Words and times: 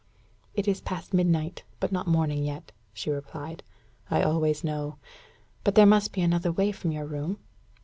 "It 0.55 0.67
is 0.67 0.81
past 0.81 1.13
midnight, 1.13 1.61
but 1.79 1.91
not 1.91 2.07
morning 2.07 2.43
yet," 2.43 2.71
she 2.91 3.11
replied, 3.11 3.61
"I 4.09 4.23
always 4.23 4.63
know. 4.63 4.97
But 5.63 5.75
there 5.75 5.85
must 5.85 6.11
be 6.11 6.21
another 6.21 6.51
way 6.51 6.71
from 6.71 6.91
your 6.91 7.05
room?" 7.05 7.37